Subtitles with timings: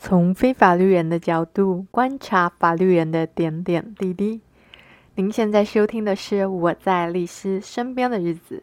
[0.00, 4.40] 从非法律人的角度观察法律人的点点滴滴。
[5.16, 8.62] 您现在收听的是《我在律师身边的日子》。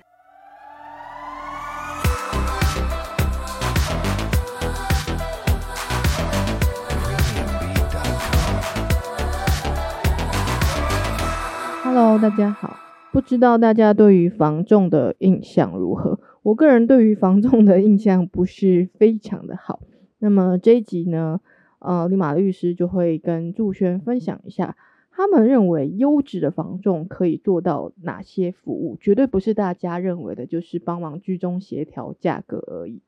[11.83, 12.77] Hello，大家好。
[13.11, 16.17] 不知道大家对于房仲的印象如何？
[16.43, 19.81] 我个人对于房仲的印象不是非常的好。
[20.19, 21.41] 那么这一集呢，
[21.79, 24.75] 呃，立马律师就会跟祝轩分享一下，
[25.11, 33.01] 他们认为优质的房仲可以做到哪些服务，绝对不是大家认为的，就是帮忙居中协调价格而已。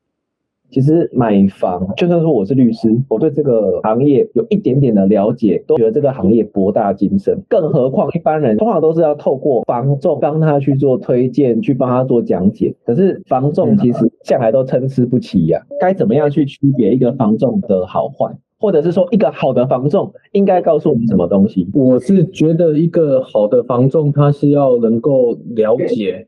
[0.70, 7.40] 其实买房，就算说我是律师，我对这个行业有一点点的了解，都觉得这个行业博大精深。
[7.48, 12.74] 更何况一般人通常都是要透过房仲帮他去做推荐，去帮他做讲解。
[12.84, 15.80] 可是房仲其实向来都参差不齐呀、啊。
[15.80, 21.66] 该怎么样去区别一个房仲的好坏，或者是说一个好的房仲应该告诉我们什么东西？
[21.72, 26.26] 我是觉得一个好的房仲，他是要能够了解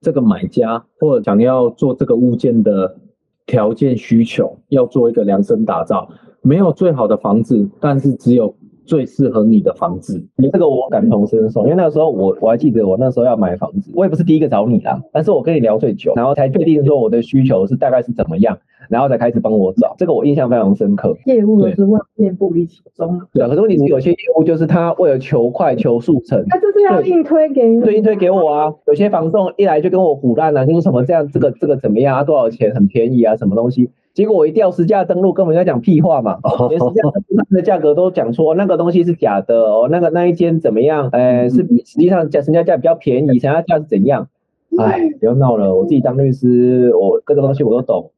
[0.00, 2.96] 这个买家或者想要做这个物件的。
[3.46, 6.08] 条件需求要做一个量身打造，
[6.40, 10.24] 没有最好的房子，但是只有最适合你的房子。
[10.52, 19.94] 这个我感同身受，因为那个时候我我还记得我那时候要买房子，我也不是第一个找你啦，但是我跟你聊最久，然后才确定说我的需求是大概是怎么样，然后才开始帮我找。
[19.98, 21.16] 这个我印象非常深刻。
[21.26, 23.20] 业务都是万变不离其宗。
[23.32, 28.74] 对，可是问题是有些业务就是他为了求快求速成，他就是要硬推给你，对，硬推给我啊。
[28.86, 33.90] 有些房仲一来就跟我唬烂了，就是什么这样这个这个怎么样啊，多少钱很便宜啊，什么东西。
[34.14, 36.38] 结果我一调实价登录，根本在讲屁话嘛！
[36.68, 41.08] 连实价登录的价格都讲错，那个东西是假的哦，那个那一间怎么样？
[41.12, 44.28] 哎，是比实际上价成交价比较便宜，成交价是怎样？
[44.78, 48.10] 哎，不要闹了，我自己当律师，我各个东西我都懂，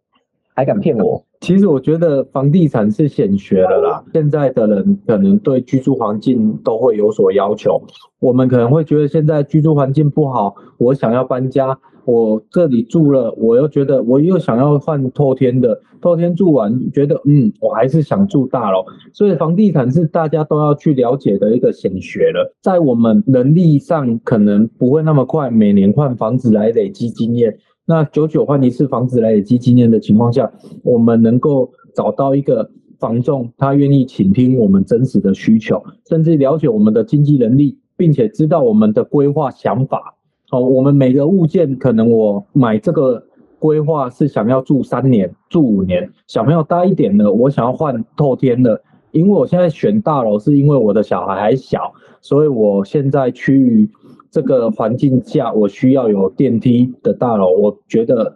[0.54, 1.24] 还敢骗我？
[1.40, 7.82] 其实我觉得房地产是显学了啦，现在的人可能对居住环境都会有所要求，
[8.20, 11.78] 我们可能会觉得现在居住环境不好，我想要搬家。
[12.06, 18.84] 我这里住了，我又觉得我又想要换透天的，透天住完觉得嗯，我还是想住大楼，
[19.14, 22.54] 所以房地产是大家都要去了解的一个显学了。
[22.60, 27.56] 在我们能力上可能不会那么快，每年换房子来累积经验，
[27.86, 30.50] 那久久换一次房子来累积经验的情况下，
[30.82, 40.16] 我们能够找到一个房仲，他愿意倾听我们真实的需求，甚至了解我们的经济能力，并且知道我们的规划想法。
[40.50, 43.22] 哦，我们每个物件可能我买这个
[43.58, 48.80] 规划是想要住三年、住五年，小朋友大一点的，我想要换透天的，
[49.10, 53.90] 因为我现在选大楼是因为我的小孩还小，所以我现在区域
[54.34, 58.34] 这个环境下，我需要有电梯的大楼，我觉得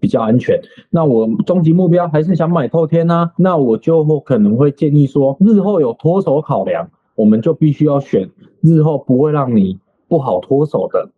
[0.00, 0.60] 比较安全。
[0.90, 8.28] 那我终极目标还是想买透天啊，那我就可能会建议说，日后有脱手考量，我们就必须要选
[8.60, 11.10] 日后不会让你不好脱手的。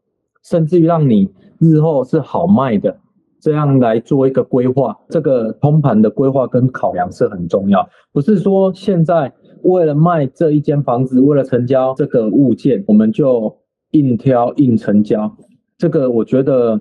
[0.43, 2.99] 甚至于让你日后是好卖的，
[3.41, 7.89] 这样来做一个规划，这个通盘的规划跟考量是很重要。
[8.13, 13.57] 不是说现在为了卖这一间房子，为了成交这个物件，我们就
[13.93, 15.37] 硬挑硬成交。
[15.77, 16.81] 这个我觉得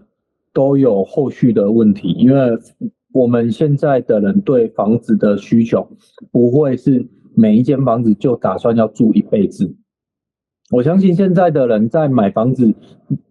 [0.53, 2.57] 都有后续的问题，因为
[3.13, 5.87] 我们现在的人对房子的需求，
[6.31, 9.75] 不会是每一间房子就打算要住一辈子。
[10.71, 12.73] 我相信现在的人在买房子。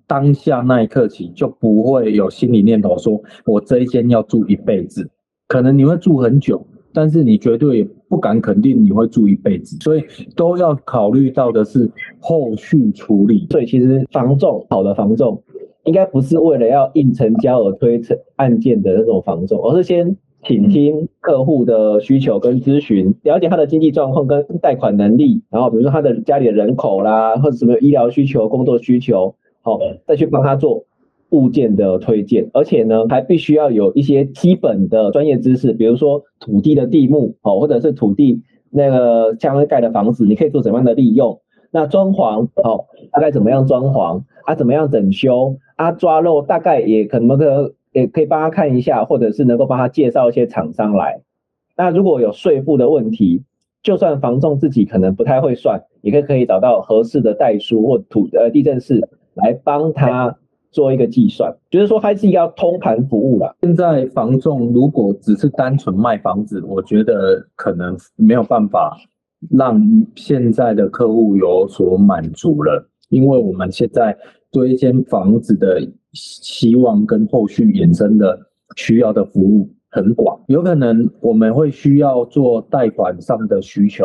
[0.09, 5.11] 当下那一刻起，就不会有心理念头说，我这一间要住一辈子。
[5.49, 6.65] 可能你会住很久，
[6.97, 9.77] 但是你绝对不敢肯定你会住一辈子。
[9.85, 10.03] 所以
[10.35, 13.47] 都要考虑到的是后续处理。
[13.51, 15.43] 所以其实房仲，好的房仲，
[15.85, 29.35] 应该不是为了要硬成交而推成案件的那种房仲，而是先倾听客户的需求跟咨询，了解他的经济状况跟贷款能力，然后比如说他的家里的人口啦，或者什么医疗需求、工作需求。
[29.61, 30.85] 好，再去帮他做
[31.31, 41.41] 物件的推荐，而且呢，还必须要有一些基本的专业知识，比如说土地的地目，哦，或者是土地那个将来盖的房子，你可以做怎么样的利用？
[41.71, 44.23] 那装潢，哦，大概怎么样装潢？
[44.45, 45.57] 啊，怎么样整修？
[45.75, 51.23] 啊，抓漏大概也可能可也可以帮他看一下，或者是能够帮他介绍一些厂商来。
[51.77, 53.43] 那如果有税负的问题，
[53.83, 59.09] 就算房仲自己可能不太会算，也可以可以找到合适的代书或土呃地政士。
[59.35, 60.39] 来帮他
[60.77, 63.57] 做一个计算，就是说还是要通盘服务啦。
[63.63, 68.95] 现在房仲如果只是单纯卖房子，我觉得可能没有办法
[69.51, 69.83] 让
[70.15, 74.15] 现在的客户有所满足了，因为我们现在
[74.53, 75.81] 对一间房子的
[76.13, 78.39] 希望跟后续衍生的
[78.77, 84.05] 需要的服务很广，有可能我们会需要做贷款上的需求，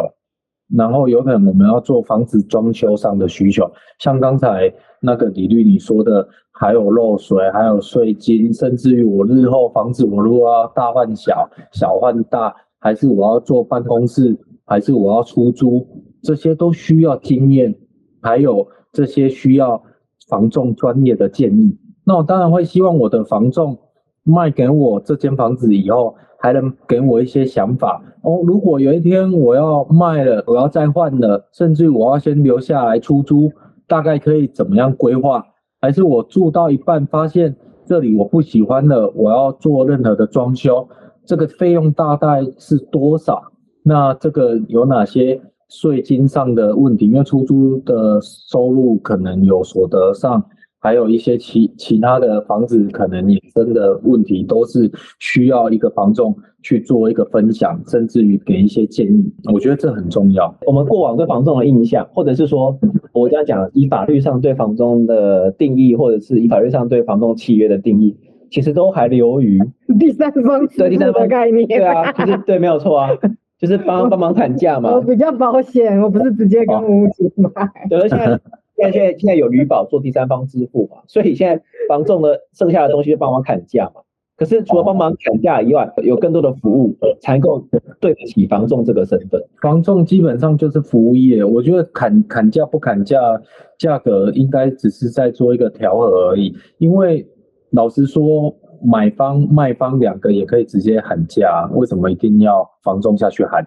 [0.74, 3.70] 然后有可能我们要做房子装修上的需求，
[4.00, 6.26] 像刚才那个李律你说的，
[6.62, 15.88] 还有漏水，还有税金，甚至于我日后房子我如果要大换小，小换大，还是我要做办公室，还是我要出租，
[16.22, 17.74] 这些都需要经验，
[18.22, 19.82] 还有这些需要
[20.30, 21.76] 房仲专业的建议。
[22.06, 23.76] 那我当然会希望我的房仲
[24.22, 28.44] 卖给我这间房子以后，还能给我一些想法哦。
[28.46, 33.52] 如果有一天我要卖了，我要再换了，甚至我要先留下来出租，
[33.88, 35.44] 大概可以怎么样规划？
[35.82, 37.56] 还是我住到一半发现
[37.86, 40.88] 这里我不喜欢了，我要做任何的装修，
[41.26, 43.42] 这个费用大概是多少？
[43.84, 47.08] 那这个有哪些税金上的问题？
[47.08, 50.46] 因为出租的收入可能有所得上。
[50.84, 59.32] 还有一些其其他的房子可能衍生的问题，都是需要一个房仲去做一个分享，甚至于给一些建议。
[59.54, 60.54] 我觉得这很重要。
[60.66, 62.76] 我们过往对房仲的印象，或者是说，
[63.14, 68.18] 我这样讲，以法律上对房仲的定义，或者是以法律上对房仲契约的定义，
[68.50, 69.62] 其实都还留于
[70.00, 71.68] 第三方对第三方概念。
[71.68, 72.12] 对啊，
[72.48, 73.10] 对，没有错啊，
[73.60, 74.96] 就是帮帮忙砍价嘛。
[74.96, 77.52] 我比较保险，我不是直接跟屋主买。
[77.88, 78.40] 对，而且。
[78.76, 84.02] 现在现在现在有履保做第三方支付嘛， 所以现在房仲的剩下的东西就帮忙砍价嘛。
[84.38, 87.64] 可是除了帮忙砍价以外，有更多的服务才能够
[88.00, 89.40] 对得起房仲这个身份。
[89.62, 93.20] 房仲基本上就是服务业，我觉得砍砍价不砍价，
[93.78, 96.56] 价格应该只是在做一个调和而已。
[96.80, 97.28] 因为
[97.70, 103.64] 老实说，买方卖方两个也可以直接喊价，为什么一定要房仲下去喊？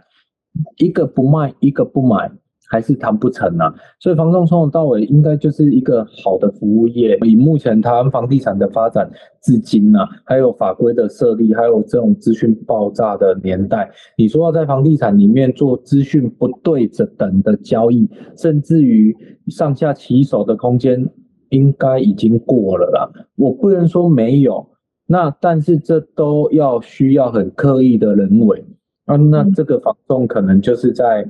[0.78, 2.32] 一个不卖，一个不买。
[2.74, 7.16] 还是谈不成啊，所以房仲从头到尾应该就是一个好的服务业。
[7.24, 9.08] 以目前台湾房地产的发展
[9.44, 13.88] 至今呢、啊，还有法规的设立，还有这种资讯爆炸的年代，
[14.18, 19.16] 你说要在房地产里面做资讯不对等的交易，甚至于
[19.46, 21.08] 上下其手的空间，
[21.50, 23.08] 应该已经过了啦。
[23.36, 24.68] 我不能说没有，
[25.06, 28.64] 那但是这都要需要很刻意的人为
[29.04, 31.24] 啊，那这个房仲可能就是在。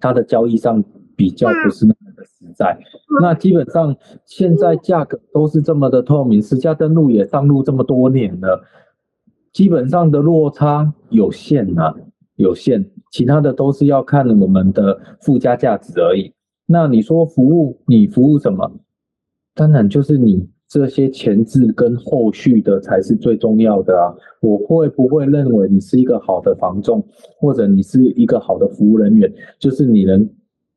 [0.00, 0.82] 它的交易上
[1.16, 2.78] 比较不是那么的实在，
[3.20, 8.62] 那基本上现在价格都是这么的透明，实价登录也上路这么多年了，
[9.52, 11.94] 基本上的落差有限啊，
[12.36, 16.32] 有限，其他的都是要看我们的附加价值而已。
[16.66, 18.70] 那你说服务，你服务什么？
[19.54, 20.48] 当然就是你。
[20.68, 24.14] 这些前置跟后续的才是最重要的啊！
[24.42, 27.02] 我会不会认为你是一个好的房仲，
[27.40, 30.28] 或者你是一个好的服务人员，就是你能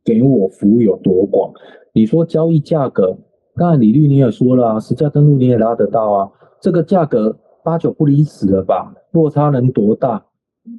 [0.06, 1.52] 给我服务有多广？
[1.94, 3.18] 你说交易价格，
[3.56, 8.96] 刚才李律你也说了啊，实价登录你也拉得到啊，这个价格八九不离十了吧？
[9.12, 10.26] 落差能多大？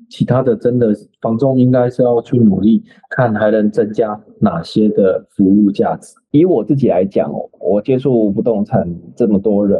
[0.08, 6.14] 其他的真的房仲应该是要去努力，看还能增加哪些的服务价值。
[6.30, 9.78] 以我自己来讲哦，我接触不动产这么多人，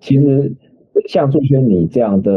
[0.00, 0.52] 其实
[1.08, 2.32] 像祝轩你这样的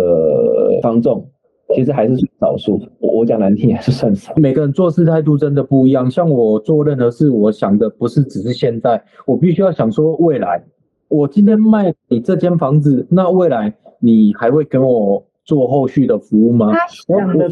[0.81, 1.29] 房仲，
[1.75, 2.81] 其实还是少数。
[2.99, 4.33] 我讲难听也是算少。
[4.35, 6.09] 每个人做事态度真的不一样。
[6.09, 10.63] 像我做任何事，我想的不是只是现在，我必须要想说未来。
[11.09, 15.23] 我今天卖你这间房子，那未来你还会跟我？
[15.47, 16.73] 做后续的服务吗？
[16.73, 17.49] 他想的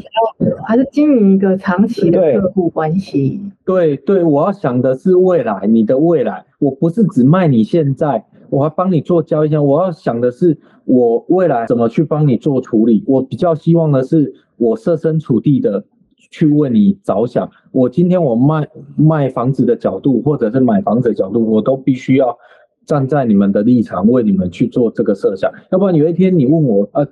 [0.68, 3.42] 还是经营一个长期的客户关系。
[3.64, 9.56] 对对，我要想的是未来，你的未来，我不是只卖你现在，我还帮你做交易。
[9.56, 13.02] 我要想的是我未来怎么去帮你做处理。
[13.08, 15.86] 我比较希望的是，我设身处地的
[16.18, 17.50] 去为你着想。
[17.72, 22.38] 我今天我卖卖房子的角度，或者是买房子的角度，我都必须要
[22.86, 25.50] 站在你们的立场，为你们去做这个设想。
[25.72, 27.08] 要不然有一天你问我啊。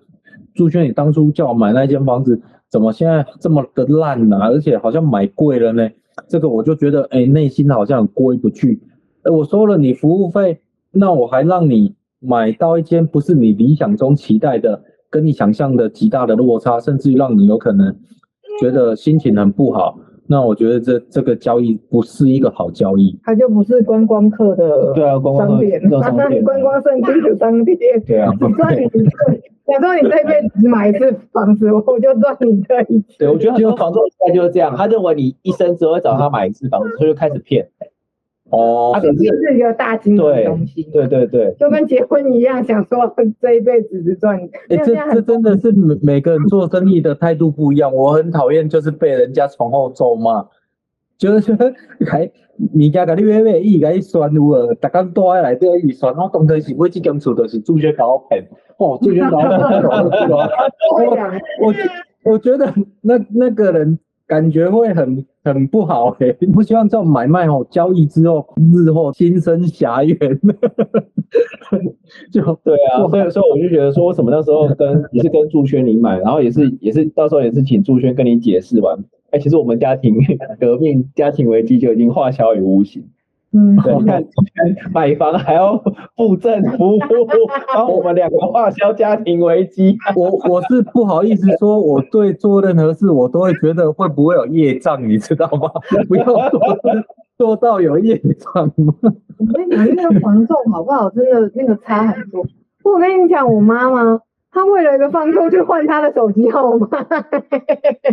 [0.54, 4.38] 朱轩，你当初叫我买那间房子，怎么现在这么的烂呢？
[4.38, 5.90] 而且好像买贵了呢。
[6.28, 8.82] 这个我就觉得，哎，内心好像过意不去。
[9.24, 10.60] 哎，我收了你服务费，
[10.92, 17.96] 那我还让你买到一间不是你理想中期待的，跟你想象的极大的落差，甚至于让你有可能
[18.62, 19.98] 觉得心情很不好。
[20.28, 23.20] 那我觉得这这个交易不是一个好交易。
[23.24, 27.78] 它就不是观光客的对啊，观光商店，观光胜地的商店。
[28.08, 28.88] 对啊，你赚你
[29.66, 33.18] 假说你这辈子只买一次房子，我就赚你这一次。
[33.20, 37.66] 对，我觉得很多房仲现在就是这样，他认为你一生只会找他买一次房子，所以就开始骗。
[38.50, 40.84] 哦，它是一个大金的东西。
[40.92, 44.38] 对对对，就跟结婚一样，想说 这一辈子只赚。
[44.70, 47.94] 哎、欸，这这真的是每每个人做生意的态度不一样。
[47.94, 50.48] 我很讨厌就是被人家从后咒骂。
[51.16, 51.54] 就是
[52.06, 52.30] 还
[52.74, 54.74] 物件甲你买买，伊甲你算有无？
[54.74, 58.44] 逐工住在内底，伊算我当初是买即间厝，就是主角甲我骗。
[58.78, 59.40] 哦，主角甲我
[60.10, 61.74] 骗，我我
[62.34, 63.98] 我觉得那那个人
[64.34, 70.18] 感觉会很很不好诶、欸，不希望这种买卖哦交易之后日后心生狭怨。
[72.32, 78.98] 就对啊，所以说我就觉得说，为什么那时候跟也是跟祝轩你买，然后也是也是到时候也是请祝轩跟你解释完。
[79.30, 80.16] 哎，其实我们家庭
[80.60, 83.04] 革命、家庭危机就已经化小于无形。
[83.56, 84.24] 嗯，对，你看
[84.94, 85.78] 买房还要
[86.16, 86.98] 付政府，
[87.74, 89.96] 帮我们两个化消家庭危机。
[90.16, 95.70] 我我是不好意思说，我对做任何事我都会觉得会不会有业障，你知道吗？
[96.10, 96.60] 不要做
[97.38, 98.94] 做到有业障吗？
[99.38, 101.10] 我跟你讲，那个房仲好不好？
[101.12, 102.44] 真的那个差很多。
[102.84, 104.20] 我跟你讲，我妈妈。
[104.56, 106.88] 她为了一个房仲去换她的手机号码，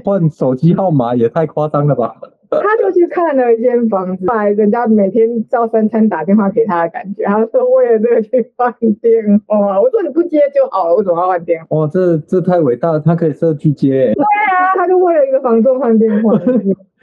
[0.03, 2.17] 换手机号码也太夸张了吧？
[2.51, 9.81] 他就去看了一间房子，来人家每天照三餐打电话给他的感觉，他说为了这个去换电话。
[9.81, 11.79] 我说你不接就好了，为什么要换电话？
[11.79, 14.13] 哇，这这太伟大了，他可以设去接。
[14.15, 16.37] 对啊，他就为了一个房东换电话。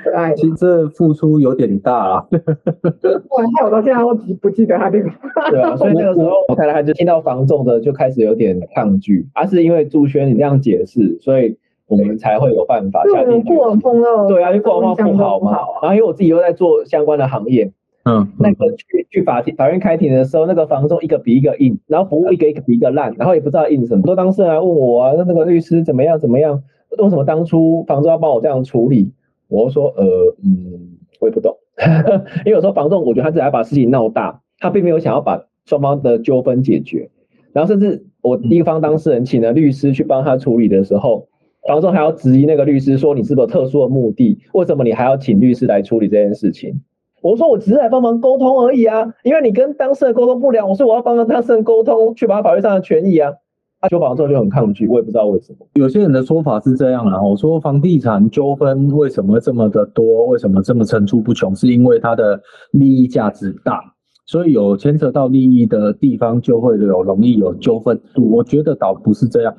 [0.03, 2.25] 可爱，其实这付出有点大啊。
[2.29, 5.09] 哇，害我到现在都记不记得他这个。
[5.49, 11.57] 对啊，所以那个时候我太太就听到房仲的就开始有点抗拒，而、啊、是因为朱轩你这样解释，所以
[11.87, 13.55] 我们才会有办法下定决心。
[13.55, 15.51] 过往碰到对啊，就过往碰不好嘛。
[15.81, 17.71] 然后因为我自己又在做相关的行业，
[18.05, 23.97] 嗯，那个去去法庭法院开庭的时候，那个房仲一个比一个硬，然后服务一个一个比一个烂，然后也不知道硬什么。
[23.97, 26.61] 很多当事人来问我啊，那那个律师怎么样怎么样？
[26.97, 29.11] 为什么当初房仲要帮我这样处理？
[29.49, 30.03] 我说呃
[30.43, 31.55] 嗯，我也不懂，
[32.45, 37.09] 因为有时候房仲我觉得他只要把事情闹大，他并没有想要把双方的纠纷解决，
[37.53, 41.27] 然后甚至我一方当事人请了律师去帮他处理的时候，
[41.67, 44.39] 房仲还要质疑那个律师说，你是不是有特殊的目的？
[44.53, 46.81] 为什么你还要请律师来处理这件事情？
[47.21, 53.33] 我说我只是来帮忙沟通而已啊，因为你跟当事人沟通不了，我说我要帮着当事人沟通，确保法律上的权益啊。
[53.79, 55.67] 他修房之后就很抗拒，我也不知道为什么。
[55.75, 63.79] 有些人的说法是这样啦，我说房地产纠纷为什么这么的多，为什么这么层出不穷，是因为它的利益价值大，
[64.25, 67.99] 所以有牵扯到利益的地方就会有容易有纠纷。
[68.15, 69.55] 我觉得倒不是这样，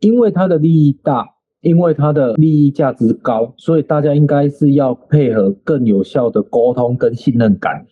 [0.00, 1.24] 因为它的利益大，
[1.62, 7.84] 因为它的利益价值高，所以大家应该是要配合更有效的沟通跟信任感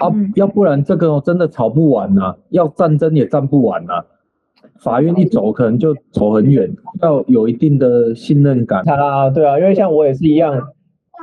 [0.00, 4.04] 啊，要不然这个真的吵不完啊，要战争也战不完啊。
[4.80, 6.70] 法院一走，可能就走很远，
[7.00, 8.86] 要有一定的信任感。
[8.86, 10.52] 啊，对啊，因为像我也是一样，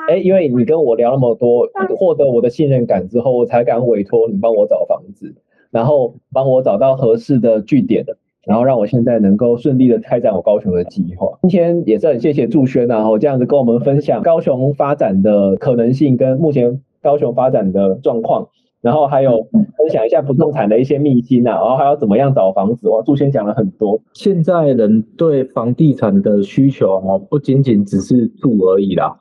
[0.09, 5.35] 哎，因为你跟我聊那么多，获得我的信任感之后，我才敢委托你帮我找房子，
[5.69, 8.03] 然后帮我找到合适的据点，
[8.45, 11.39] 然后让我现在能够顺利的开展我高雄的计划。
[11.43, 18.50] 今天也是很谢谢祝轩啊，然后这样子跟我们分享高雄发展的可能性跟目前高雄发展的状况。
[18.81, 19.47] 然后还有
[19.77, 22.89] 分享一下不动产的一些秘辛啊，然后还要怎么样找房子？
[22.89, 23.97] 哇，祝轩讲了很多。
[24.12, 29.17] 现在人对房地产的需求哦，不仅仅只是住而已啦，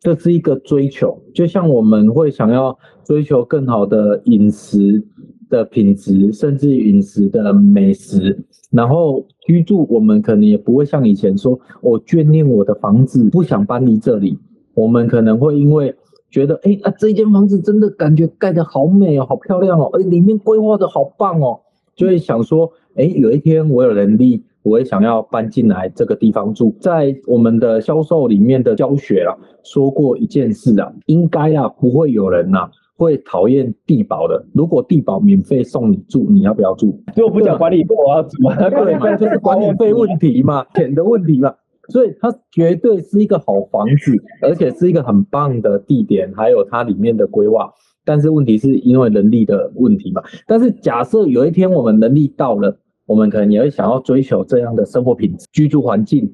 [0.00, 1.16] 这是一个追求。
[1.32, 5.04] 就像我们会想要追求更好的饮食
[5.48, 8.36] 的品质，甚至饮食的美食。
[8.74, 14.38] 然后居住，我们可能也不会像以前说，我眷恋我的房子，不想搬离这里。
[14.74, 15.94] 我们可能会因为。
[16.30, 21.60] 觉得哎啊，这间房子真的感觉盖得好美哦，好漂亮哦，哎，里面规划的好棒哦，
[21.94, 26.74] 就会想说，哎，有一天我有能力，我也想要搬进来这个地方住。
[26.80, 29.30] 在我们的销售里面的教学啊，
[29.62, 34.44] 说过一件事啊，应该啊不会有人呐、啊、会讨厌地保的。
[34.52, 37.00] 如果地保免费送你住，你要不要住？
[37.16, 38.56] 如果不讲管理费，我要住啊。
[38.70, 41.54] 对， 那就是管理费问题嘛，钱的问题嘛。
[41.88, 47.70] 所以它绝对是一个好房子，而且是一个很棒的地点，还有它里面的规划。
[48.06, 50.22] 但是问题是因为人力的问题嘛。
[50.46, 56.32] 但是假设有一天我们能力到了，我们可能也会想要追求这样的生活品质、居住环境。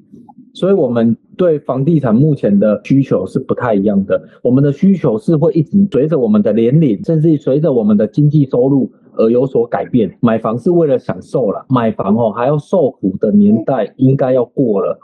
[0.53, 4.21] 所以我们对房地产目前的需求是不太一样的。
[4.43, 10.17] 我们的需求是会一直随着我们的年龄，甚至随着我们的经济收入而有所改变。
[10.21, 14.99] 买房是为了享受了，买房哦还要受苦的年代应该要过了。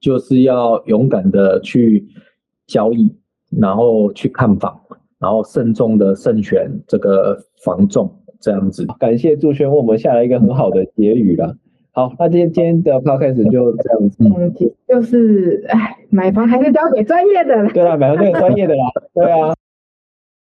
[0.00, 2.04] 就是要勇敢的去
[2.66, 3.14] 交易，
[3.50, 4.76] 然后去看房，
[5.20, 8.84] 然后慎重的慎选这个房仲，这样子。
[8.98, 11.56] 感谢祝轩为我们下了一个很好的结语了。
[11.94, 14.24] 好，那今天今天的 podcast 就这样子。
[14.24, 14.54] 嗯，
[14.88, 17.68] 就是，哎，买房还是交给专业的。
[17.68, 18.84] 对啊，买房交给专业的啦。
[19.12, 19.54] 对啊。